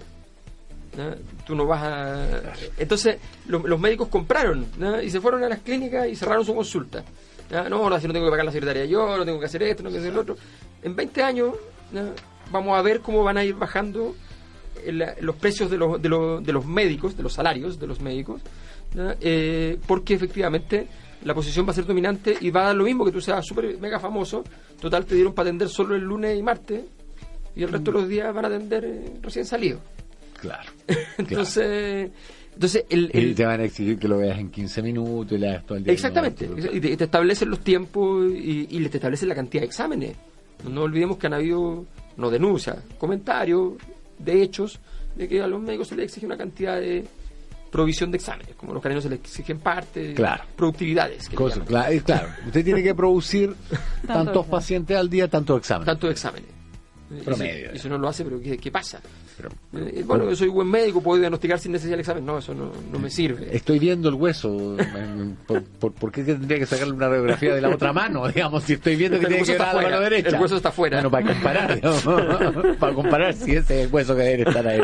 [1.46, 2.52] Tú no vas a...
[2.76, 4.66] Entonces lo- los médicos compraron
[5.02, 7.04] y se fueron a las clínicas y cerraron su consulta.
[7.50, 9.82] No, ahora si no tengo que pagar la secretaria yo, no tengo que hacer esto,
[9.82, 10.36] no tengo que hacer lo otro.
[10.82, 11.54] En 20 años
[12.50, 14.14] vamos a ver cómo van a ir bajando
[14.84, 18.00] el- los precios de los, de, los, de los médicos, de los salarios de los
[18.00, 18.42] médicos.
[19.20, 20.88] Eh, porque efectivamente
[21.24, 23.44] la posición va a ser dominante y va a dar lo mismo que tú seas
[23.44, 24.44] súper mega famoso.
[24.80, 26.84] Total, te dieron para atender solo el lunes y martes
[27.56, 29.80] y el resto de los días van a atender eh, recién salido.
[30.38, 30.70] Claro.
[31.18, 32.12] Entonces,
[32.54, 35.48] entonces el, Y te van a exigir que lo veas en 15 minutos y le
[35.48, 35.92] hagas todo el día.
[35.92, 39.66] exactamente, y te, y te establecen los tiempos y, y te establecen la cantidad de
[39.66, 40.16] exámenes.
[40.62, 43.72] No, no olvidemos que han habido, no denuncias, comentarios
[44.16, 44.78] de hechos
[45.16, 47.04] de que a los médicos se les exige una cantidad de
[47.70, 50.44] provisión de exámenes, como los caninos se les exigen parte, Claro.
[50.56, 53.54] productividades, que claro, usted tiene que producir
[54.06, 55.86] tantos pacientes al día, tantos exámenes.
[55.86, 56.50] tantos exámenes.
[57.24, 59.00] Promedio, Y si no lo hace, pero ¿qué, qué pasa?
[59.38, 62.26] Pero- Eh, bueno, yo soy buen médico, puedo diagnosticar sin necesidad del examen.
[62.26, 63.48] No, eso no, no me sirve.
[63.56, 64.76] Estoy viendo el hueso.
[65.46, 68.28] ¿Por, por, por qué tendría que sacarle una radiografía de la otra mano?
[68.28, 70.28] Digamos, si estoy viendo que El tiene que ver la mano derecha.
[70.36, 70.98] el hueso está fuera.
[70.98, 74.80] Bueno, para comparar, digamos, para comparar si ese es el hueso que debe estar ahí.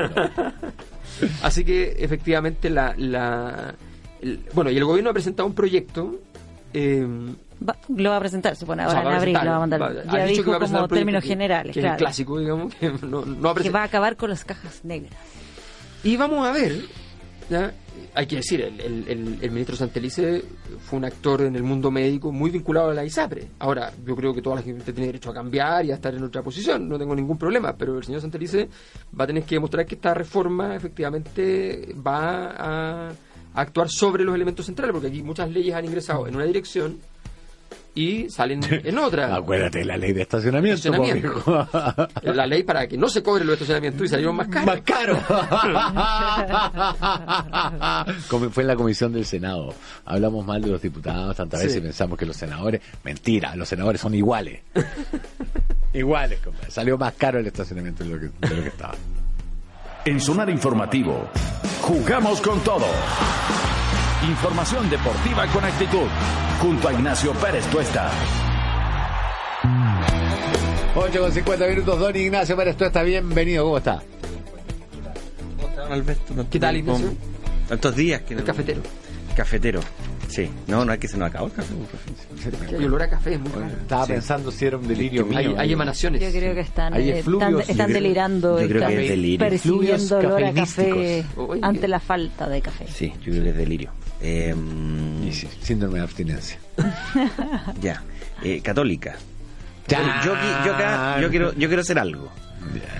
[1.42, 3.74] Así que efectivamente la, la
[4.22, 6.16] el- bueno y el gobierno ha presentado un proyecto
[6.72, 7.06] eh,
[7.66, 9.60] Va- lo va a presentar, se pone o sea, ahora en abril, lo va a
[9.60, 9.80] mandar.
[9.82, 11.94] va- ha ya dijo va a presentar como proyecto términos que- generales, que es claro.
[11.94, 14.44] el clásico digamos que no, no va a que presentar va a acabar con las
[14.44, 15.12] cajas negras.
[16.02, 16.80] y vamos a ver
[17.48, 17.72] ¿ya?
[18.14, 20.44] Hay que decir el, el- el- el ministro Santelice
[20.84, 23.48] fue un actor en el mundo médico muy vinculado a la ISAPRE.
[23.58, 26.22] Ahora yo creo que toda la gente tiene derecho a cambiar y a estar en
[26.22, 28.68] otra posición no tengo ningún problema pero el señor Santelice
[29.18, 34.34] va a tener que demostrar que esta reforma efectivamente va a, a actuar sobre los
[34.34, 36.98] elementos centrales porque aquí muchas leyes han ingresado en una dirección
[37.96, 40.90] y salen en otra Acuérdate de la ley de estacionamiento.
[41.02, 41.66] Viejo.
[42.22, 45.18] la ley para que no se cobre los estacionamientos y salieron más caros Más caro.
[48.28, 49.74] Como fue en la comisión del Senado.
[50.04, 51.66] Hablamos mal de los diputados tantas Sí.
[51.66, 52.80] veces y pensamos que los senadores.
[53.04, 54.60] Mentira, los senadores son iguales.
[55.92, 56.70] iguales, compadre.
[56.70, 58.94] Salió más caro el estacionamiento de lo que, de lo que estaba.
[60.04, 61.28] En Sonar Informativo,
[61.80, 62.84] jugamos con todo.
[64.28, 66.06] Información deportiva con actitud.
[66.60, 68.10] Junto a Ignacio Pérez Tuesta.
[70.96, 74.00] 8 con 50 minutos, don Ignacio Pérez, tú estás bienvenido, ¿cómo está?
[75.90, 77.12] Alberto, tanto ¿Qué tal, Ignacio?
[77.68, 78.80] Tantos días que el no- cafetero
[79.36, 79.80] Cafetero.
[80.28, 80.48] Sí.
[80.66, 81.74] No, no es que se nos acabó el café.
[82.68, 83.66] que hay olor a café es muy raro.
[83.66, 84.12] Estaba Sí.
[84.12, 85.38] pensando si era un delirio mío.
[85.38, 88.66] hay, hay emanaciones Yo creo que están, Hay eh, están, están yo creo- delirando, yo
[88.68, 89.48] creo están que es delirio.
[89.48, 91.24] percibiendo olor a café.
[91.36, 91.60] Oye.
[91.62, 92.86] ante la falta de café.
[92.88, 93.90] Sí, yo creo que es delirio.
[94.20, 94.54] Eh,
[95.26, 96.58] Y sí, síndrome de abstinencia.
[97.80, 98.02] ya.
[98.42, 99.16] Eh, católica.
[99.88, 100.22] Ya.
[100.24, 100.32] Yo,
[100.64, 102.30] yo acá, yo quiero, yo quiero hacer algo.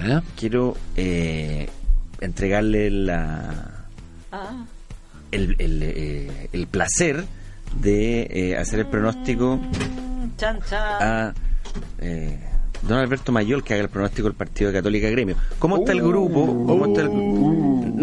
[0.07, 0.23] Ya.
[0.39, 1.69] Quiero eh,
[2.21, 3.85] entregarle la
[4.31, 4.65] Ah,
[5.35, 7.25] el, el, eh, el placer
[7.81, 9.61] de eh, hacer el pronóstico
[10.37, 10.81] chan, chan.
[11.03, 11.35] a
[12.01, 12.39] eh,
[12.83, 15.37] don Alberto Mayol que haga el pronóstico del partido de Católica Gremio.
[15.59, 16.47] ¿Cómo está el grupo?
[16.67, 17.11] ¿Cómo está el-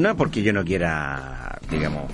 [0.02, 2.12] No porque yo no quiera, digamos,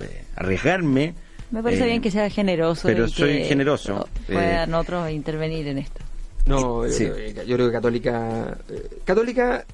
[0.00, 1.14] eh, arriesgarme.
[1.50, 2.86] Me parece eh, bien que sea generoso.
[2.86, 6.00] pero y soy que generoso, Puedan otros intervenir en esto.
[6.46, 7.04] no yo, Sí.
[7.06, 9.64] creo, que- yo creo que Católica eh, Católica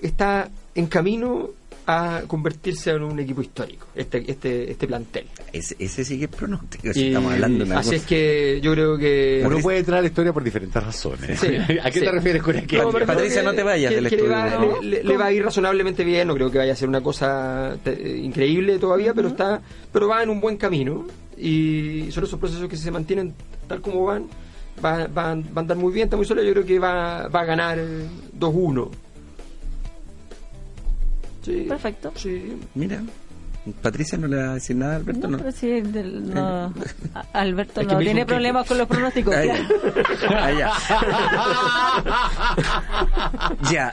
[0.00, 1.50] está en camino
[1.92, 6.30] a convertirse en un equipo histórico este este este plantel Ese, ese sí que es
[6.30, 6.92] pronóstico.
[6.92, 7.96] si Y- estamos hablando de una así cosa.
[8.02, 11.38] es que yo creo que Uno puede entrar a la historia por diferentes razones.
[11.40, 11.48] Sí,
[11.82, 12.04] ¿A qué sí.
[12.04, 12.84] te refieres con aquello?
[12.90, 14.80] No, Patricia, que- no te vayas que- del que le estudio, va- ¿no?
[14.82, 17.00] le, le- le va a ir razonablemente bien, no creo que vaya a ser una
[17.02, 19.60] cosa te- increíble todavía, pero está
[19.92, 23.34] pero va en un buen camino y son esos procesos que si se mantienen
[23.66, 24.26] tal como van,
[24.84, 26.42] va, va, va a andar muy bien, está muy solo.
[26.42, 28.06] Yo creo que va, va a ganar eh,
[28.38, 28.90] 2-1.
[31.42, 32.12] Sí, Perfecto.
[32.16, 32.56] Sí.
[32.74, 33.02] Mira,
[33.80, 35.38] Patricia no le va a decir nada a Alberto, No, ¿no?
[35.38, 36.72] pero sí, del- no,
[37.32, 39.34] Alberto Es que no tiene que- problemas con los pronósticos.
[39.36, 39.54] Ah, ya.
[39.56, 39.68] ya.
[40.30, 40.72] Ah, ya.
[43.70, 43.92] Ya.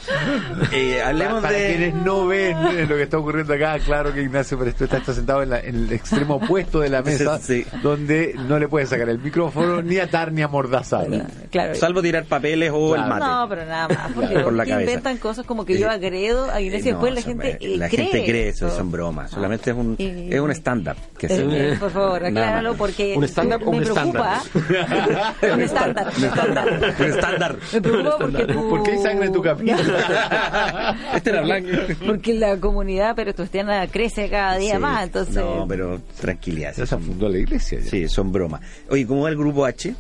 [0.72, 1.68] Eh, hablemos para de.
[1.68, 5.14] quienes no ven eh, lo que está ocurriendo acá, claro que Ignacio Pérez está, está
[5.14, 7.66] sentado en, la- en el extremo opuesto de la mesa, Sí.
[7.84, 11.08] donde no le puede sacar el micrófono, ni atar, ni amordazar.
[11.52, 11.76] Claro.
[11.76, 13.20] Salvo tirar papeles o el mate.
[13.26, 14.12] No, pero nada más.
[14.14, 14.82] Porque Claro, por la cabeza.
[14.92, 17.90] inventan cosas como que yo Eh, agredo a Iglesia y después la gente eh, la
[17.90, 18.08] cree.
[18.08, 19.32] gente cree eso, son bromas.
[19.32, 23.24] Solamente es un, Y- es un stand-up que se Eh, por favor, acláralo porque ¿Un
[23.68, 24.42] o me un preocupa.
[25.54, 26.08] un estándar.
[26.18, 26.96] Un estándar.
[27.00, 27.56] Un estándar.
[27.74, 28.70] Me preocupa porque tú...
[28.70, 29.78] ¿Por qué hay sangre en tu capilla?
[31.16, 31.70] Este era blanco.
[32.06, 34.80] Porque la comunidad perotustiana crece cada día Sí.
[34.80, 35.36] más, entonces...
[35.36, 36.74] No, pero tranquilidad.
[36.86, 37.80] Son- fundó la iglesia.
[37.80, 37.90] ya.
[37.90, 38.62] Sí, son bromas.
[38.90, 39.94] Oye, ¿cómo va el grupo H?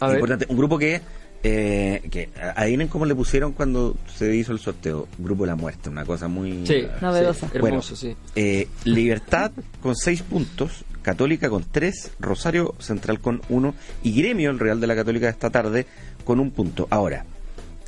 [0.00, 0.16] A ver.
[0.16, 1.00] Importante, un grupo que,
[1.46, 5.06] eh, que adivinen cómo le pusieron cuando se hizo el sorteo.
[5.18, 7.48] Grupo de la muerte, una cosa muy Sí, Novedosa.
[7.48, 8.16] sí, hermoso, sí.
[8.34, 9.52] Eh, Libertad
[9.82, 14.86] con 6 puntos, Católica con 3, Rosario Central con 1 y Gremio, el Real de
[14.86, 15.86] la Católica de esta tarde,
[16.24, 16.88] con un punto.
[16.90, 17.26] Ahora,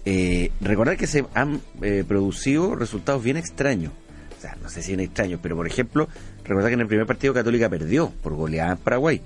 [0.04, 3.92] eh, recordar que se han eh, producido resultados bien extraños.
[4.36, 6.08] O sea, no sé si bien extraños, pero por ejemplo,
[6.44, 9.22] recordar que en el primer partido Católica perdió por goleada en Paraguay.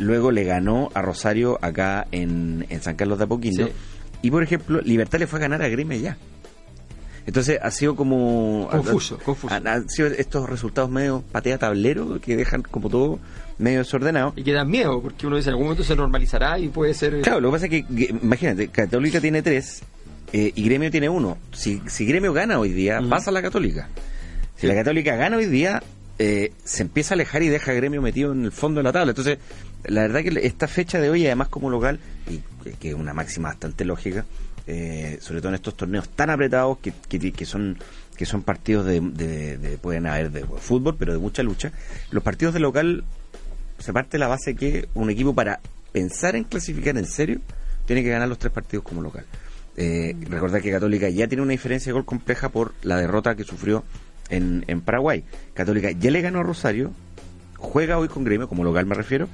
[0.00, 3.66] Luego le ganó a Rosario acá en, en San Carlos de Apoquindo.
[3.66, 3.72] Sí.
[4.22, 6.16] Y por ejemplo, Libertad le fue a ganar a Gremio ya.
[7.26, 8.66] Entonces ha sido como...
[8.70, 9.54] Confuso, confuso.
[9.54, 13.20] Han, han sido estos resultados medio patea tablero que dejan como todo
[13.58, 14.32] medio desordenado.
[14.36, 17.20] Y que da miedo, porque uno dice en algún momento se normalizará y puede ser.
[17.20, 19.82] Claro, lo que pasa es que, imagínate, Católica tiene tres
[20.32, 21.36] eh, y Gremio tiene uno.
[21.52, 23.88] Si, si Gremio gana hoy día, pasa la Católica.
[24.56, 25.82] Si la Católica gana hoy día,
[26.18, 28.92] eh, se empieza a alejar y deja a Gremio metido en el fondo de la
[28.92, 29.10] tabla.
[29.10, 29.38] Entonces,
[29.84, 32.40] la verdad que esta fecha de hoy, además como local, y
[32.78, 34.24] que- es una máxima bastante lógica,
[34.66, 36.92] eh, sobre todo en estos torneos tan apretados que,
[37.32, 37.78] que, son
[38.16, 41.72] que son partidos de, de- de- pueden haber de fútbol, pero de mucha lucha,
[42.10, 43.04] los partidos de local
[43.78, 45.60] se parte la base que un equipo para
[45.92, 47.40] pensar en clasificar en serio
[47.86, 49.24] tiene que ganar los tres partidos como local.
[49.76, 50.14] Eh,
[50.60, 53.82] que Católica ya tiene una diferencia de gol compleja por la derrota que sufrió
[54.28, 55.24] en, en Paraguay.
[55.54, 56.92] Católica ya le ganó a Rosario,
[57.56, 59.28] juega hoy con Gremio, como local me refiero,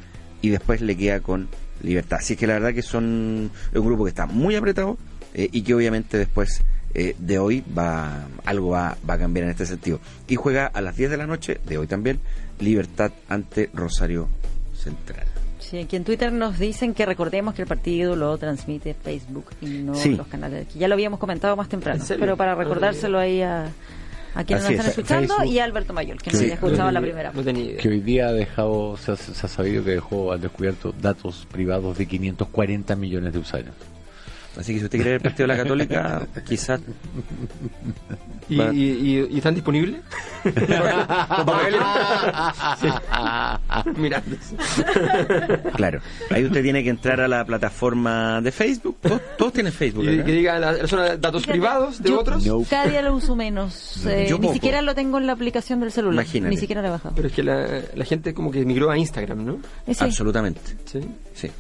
[0.47, 1.49] y después le queda con
[1.83, 2.19] Libertad.
[2.21, 3.51] Así que la verdad que son un
[3.85, 4.97] grupo que está muy apretado
[5.35, 6.63] eh, y que obviamente después
[6.95, 10.01] eh, de hoy va algo va, va a cambiar en este sentido.
[10.29, 12.21] Y juega a las 10 de la noche, de hoy también,
[12.61, 14.29] Libertad ante Rosario
[14.75, 15.27] Central.
[15.59, 19.67] Sí, aquí en Twitter nos dicen que recordemos que el partido lo transmite Facebook y
[19.79, 20.15] no Sí.
[20.15, 20.69] los canales.
[20.69, 23.67] que Ya lo habíamos comentado más temprano, pero para recordárselo ahí a,
[24.37, 25.55] a quienes nos es, están escuchando Facebook.
[25.55, 27.33] y a Alberto Mayol, que nos había escuchado No la primera.
[27.33, 27.77] No tenía idea.
[27.79, 31.47] Que hoy día ha dejado, se ha, se ha sabido que dejó al descubierto datos
[31.51, 33.75] privados de 540 millones de usuarios.
[34.59, 36.81] Así que si usted quiere ver el partido de la Católica, quizás
[38.49, 40.01] ¿Y, Va- y, y- y están disponibles?
[42.81, 42.89] Sí.
[43.97, 44.37] Mirando.
[45.77, 48.99] Claro, ahí usted tiene que entrar a la plataforma de Facebook.
[49.01, 50.05] Todos, todos tienen Facebook.
[50.05, 50.25] Y acá.
[50.25, 52.47] que diga la, la datos Fíjate, privados de yo otros.
[52.47, 52.63] No.
[52.69, 54.05] Cada día lo uso menos.
[54.07, 54.55] eh, Yo ni poco.
[54.55, 56.25] siquiera lo tengo en la aplicación del celular.
[56.25, 56.51] Imagínate.
[56.55, 57.15] Ni siquiera lo he bajado.
[57.15, 59.55] Pero es que la, la gente como que migró a Instagram, ¿no?
[59.87, 60.05] Eh, sí.
[60.05, 61.01] Absolutamente, Sí.
[61.35, 61.51] sí.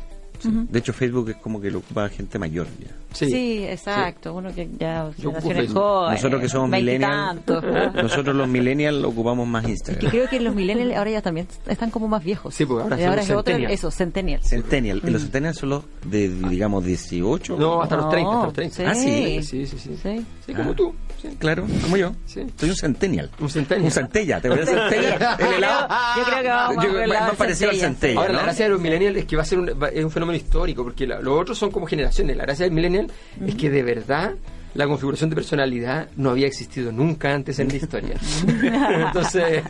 [0.46, 0.66] Sí.
[0.70, 2.88] De hecho, Facebook es como que lo ocupa gente mayor ya.
[3.12, 4.34] Sí, exacto.
[4.34, 6.12] Uno que ya generaciones jóvenes.
[6.16, 7.40] Nosotros que somos millennials,
[7.94, 10.10] nosotros los millennials ocupamos más Y que Instagram.
[10.10, 12.54] creo que los millennials ahora ya también están como más viejos.
[12.54, 14.46] Sí, porque ahora Y ahora los es otro, eso, centennials.
[14.46, 15.00] Centennial.
[15.04, 17.56] ¿Y los centennials son los de, digamos, 18?
[17.58, 18.90] No, hasta los No, 30, hasta los 30.
[18.90, 19.42] Ah, sí.
[19.42, 19.96] Sí, sí, sí.
[20.02, 20.26] Sí.
[20.44, 20.74] Sí, como Ah.
[20.76, 20.94] tú.
[21.22, 21.28] Sí.
[21.38, 22.12] Claro, como yo.
[22.26, 22.42] Sí.
[22.56, 23.30] Soy un centennial.
[23.40, 23.86] Un centennial.
[23.86, 25.36] Un centella, ¿te acuerdas de centella?
[25.38, 25.88] El helado.
[26.18, 28.20] Yo creo que vamos Yo- el más parecido al centella.
[28.20, 30.35] Ahora, la gracia de los millennials es que va a ser un, es un fenómeno
[30.36, 32.36] histórico, porque la- los otros son como generaciones.
[32.36, 33.10] La gracia del millennial
[33.46, 34.32] es que de verdad
[34.74, 38.16] la configuración de personalidad no había existido nunca antes en la historia.
[39.06, 39.62] Entonces,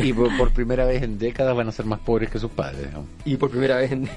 [0.00, 2.50] Y, y por, por primera vez en décadas van a ser más pobres que sus
[2.50, 2.92] padres.
[2.92, 3.06] ¿no?
[3.24, 4.08] y por primera vez en...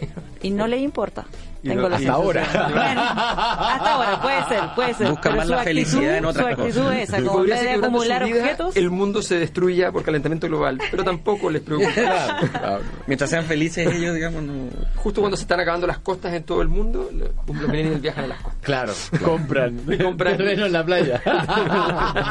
[0.41, 1.25] Y no le importa.
[1.61, 2.15] Tengo hasta sensación.
[2.15, 2.69] ahora.
[2.73, 5.09] Bueno, hasta ahora, puede ser, puede ser.
[5.09, 6.97] Busca más la actitud- felicidad en otras Su actitud cosas.
[6.99, 8.77] es acumular vida objetos.
[8.77, 11.89] el mundo se destruya por calentamiento global, pero tampoco les preocupa.
[12.59, 12.81] Claro.
[13.07, 14.53] Mientras sean felices ellos, digamos, no...
[14.95, 18.27] Justo cuando se están acabando las costas en todo el mundo, los millennials viajan a
[18.27, 18.61] las costas.
[18.63, 18.93] Claro,
[19.23, 19.77] compran.
[20.01, 20.37] Compran.
[20.37, 21.21] terreno en la playa.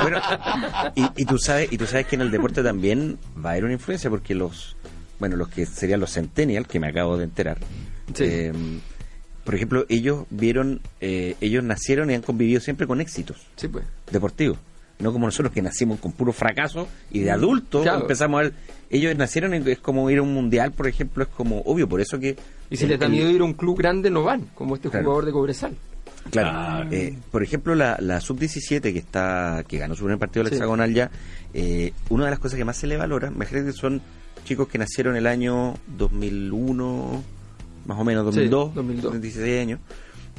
[0.03, 0.21] Bueno,
[0.95, 3.65] y, y tú sabes, y tú sabes que en el deporte también va a haber
[3.65, 4.77] una influencia porque los,
[5.19, 7.59] bueno, los que serían los centennial, que me acabo de enterar,
[8.15, 8.25] Sí.
[8.27, 8.53] eh,
[9.49, 13.83] por ejemplo, ellos vieron, eh, ellos nacieron y han convivido siempre con éxitos Sí, pues.
[14.13, 14.59] deportivos.
[14.99, 18.03] No como nosotros que nacimos con puro fracaso y de adultos Claro.
[18.03, 18.53] empezamos a ver.
[18.91, 22.03] Ellos nacieron, en- es como ir a un mundial, por ejemplo, es como obvio, por
[22.03, 22.37] eso que
[22.69, 24.91] Y si El- les da miedo ir a un club grande, no van, como este
[24.91, 25.05] Claro.
[25.07, 25.75] jugador de Cobresal.
[26.31, 26.91] Claro.
[26.93, 30.57] Eh, por ejemplo, la, la sub-17 que está que ganó su primer partido del Sí.
[30.57, 31.11] hexagonal ya,
[31.55, 34.03] eh, una de las cosas que más se le valora, imagínate que son
[34.45, 37.23] chicos que nacieron el año 2001,
[37.89, 39.21] más o menos, 2002, 2002.
[39.21, 39.81] 16 años,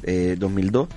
[0.04, 0.88] eh, 2002,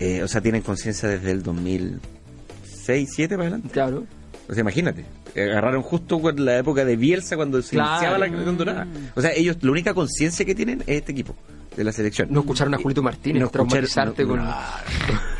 [0.00, 3.68] eh, o sea, tienen conciencia desde el 2006, 7 para adelante.
[3.70, 4.04] Claro.
[4.48, 7.90] O sea, imagínate, agarraron justo con la época de Bielsa cuando se Claro.
[7.92, 8.86] iniciaba la generación dorada.
[9.14, 11.34] O sea, ellos, la única conciencia que tienen es este equipo
[11.76, 12.28] de la selección.
[12.30, 14.44] No escucharon a Julito Martínez No traumatizarte no- con...
[14.44, 14.54] no.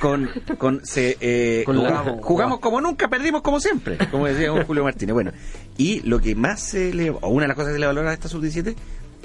[0.00, 0.28] con,
[0.59, 4.82] con se, eh, Con la- jugamos, jugamos como nunca, perdimos como siempre, como decía Julio
[4.85, 5.14] Martínez.
[5.14, 5.32] Bueno,
[5.78, 8.11] y lo que más se le, o una de las cosas que se le valora
[8.11, 8.74] a esta sub-17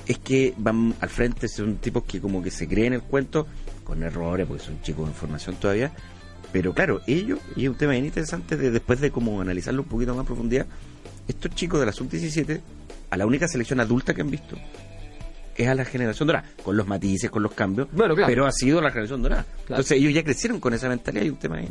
[0.07, 3.47] es que van al frente, son tipos que como que se creen el cuento,
[3.83, 5.91] con errores, porque son chicos en formación todavía.
[6.51, 9.87] Pero claro, ellos, y es un tema bien interesante de, después de como analizarlo un
[9.87, 10.65] poquito más a profundidad,
[11.27, 12.59] estos chicos de la sub-17,
[13.09, 14.57] a la única selección adulta que han visto
[15.55, 18.27] es a la generación dorada, con los matices, con los cambios, Bueno, claro.
[18.27, 19.43] pero ha sido la generación dorada.
[19.43, 19.61] Claro.
[19.81, 21.69] Entonces ellos ya crecieron con esa mentalidad y un tema bien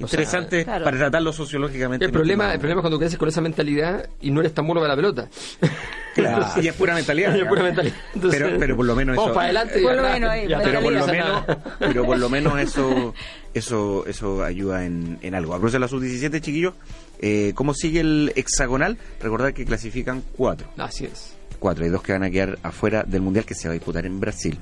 [0.00, 0.84] O sea, interesante claro.
[0.84, 2.04] para tratarlo sociológicamente.
[2.04, 4.66] El problema, mucho el problema es cuando creces con esa mentalidad y no eres tan
[4.66, 5.28] bueno para la pelota.
[6.14, 7.34] Claro, y es pura mentalidad.
[7.34, 7.96] Es pura mentalidad.
[8.14, 9.34] Entonces, pero, pero por lo menos Vamos eso.
[9.34, 11.44] para adelante Por lo menos ahí, pero por lo menos,
[11.78, 13.14] pero por lo menos eso,
[13.54, 15.54] eso, eso ayuda en, en algo.
[15.54, 16.74] A la sub-17, chiquillos,
[17.18, 18.98] eh, ¿cómo sigue el hexagonal?
[19.20, 20.68] Recordad que clasifican cuatro.
[20.76, 21.34] Así es.
[21.58, 24.04] Cuatro, hay dos que van a quedar afuera del mundial que se va a disputar
[24.04, 24.58] en Brasil.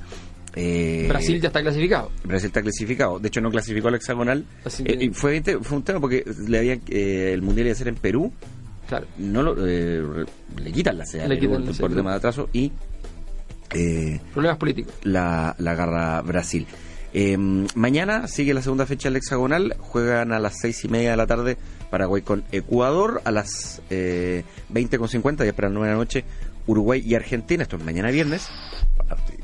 [0.57, 2.11] Eh, Brasil ya está clasificado.
[2.25, 3.19] Brasil está clasificado.
[3.19, 4.45] De hecho, no clasificó al hexagonal.
[4.85, 7.97] Eh, y fue, fue un tema porque le eh, el mundial iba a ser en
[7.97, 8.33] Perú.
[8.89, 9.07] Claro.
[9.19, 10.27] No lo, eh,
[10.63, 11.37] le quitan la sede
[11.79, 12.73] por, tema de atraso y
[13.73, 14.93] eh, Problemas políticos.
[15.05, 16.67] la, la agarra Brasil.
[17.75, 19.77] Mañana sigue la segunda fecha del hexagonal.
[19.79, 21.57] Juegan a las seis y media de la tarde
[21.91, 23.21] Paraguay con Ecuador.
[23.25, 26.25] A las eh, 20.50, ya para las 9 de la noche,
[26.67, 27.63] Uruguay y Argentina.
[27.63, 28.49] Esto es mañana viernes.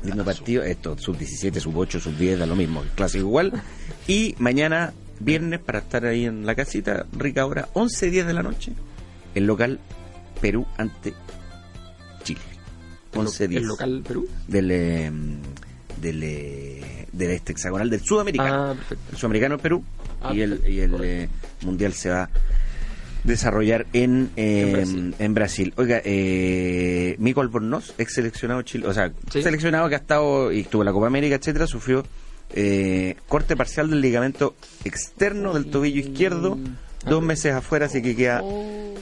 [0.07, 0.63] Lindo partido.
[0.63, 2.81] Esto, sub 17, sub 8, sub 10, da lo mismo.
[2.83, 3.53] El clásico igual.
[4.07, 8.43] Y mañana viernes, para estar ahí en la casita, rica hora, 11 10 de la
[8.43, 8.73] noche.
[9.35, 9.79] El local
[10.41, 11.13] Perú ante
[12.23, 12.41] Chile.
[13.13, 14.27] El lo- 11 10 El local Perú.
[14.47, 15.11] del, eh,
[16.01, 18.71] del, eh, del este hexagonal del sudamericano.
[18.71, 18.75] Ah.
[19.11, 19.83] El sudamericano Perú
[20.21, 21.29] Ah, y el, y el eh,
[21.61, 22.29] mundial se va
[23.27, 25.15] desarrollar en, eh, En Brasil.
[25.19, 25.73] en Brasil.
[25.77, 29.43] Oiga, eh, Mico Albornoz, ex seleccionado chile, o sea, Sí.
[29.43, 32.03] seleccionado que ha estado y estuvo en la Copa América, etcétera, sufrió
[32.53, 36.57] eh, corte parcial del ligamento externo del tobillo izquierdo,
[37.05, 38.41] dos meses afuera, así que queda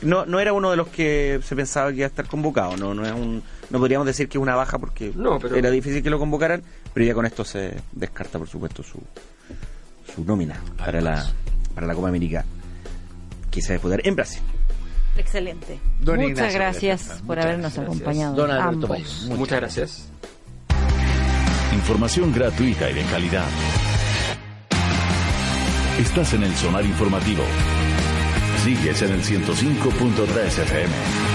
[0.02, 2.96] no no era uno de los que se pensaba que iba a estar convocado, no
[2.96, 6.02] no es un no podríamos decir que es una baja porque No, pero- era difícil
[6.02, 8.98] que lo convocaran, pero ya con esto se descarta por supuesto su
[10.12, 11.24] su nómina para la
[11.76, 12.44] para la Copa América
[13.56, 14.42] que se va a disputar en Brasil.
[15.18, 15.80] Excelente.
[16.02, 17.86] Don Muchas Ignacio gracias por muchas habernos gracias.
[17.86, 18.36] acompañado.
[18.36, 18.90] Don Alberto ambos.
[18.90, 20.10] Mayor, muchas Muchas gracias.
[21.74, 23.46] Información gratuita y de calidad.
[26.00, 27.44] Estás en el Sonar Informativo.
[28.64, 31.35] Sigues en el 105.3 FM.